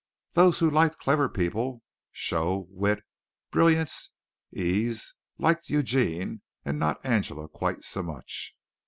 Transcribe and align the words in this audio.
Those 0.31 0.57
who 0.57 0.67
liked 0.71 0.97
clever 0.97 1.29
people, 1.29 1.83
show, 2.11 2.65
wit, 2.71 3.03
brilliance, 3.51 4.09
ease, 4.51 5.13
liked 5.37 5.69
Eugene 5.69 6.41
and 6.65 6.79
not 6.79 7.05
Angela 7.05 7.47
quite 7.47 7.83
so 7.83 8.01
much. 8.01 8.55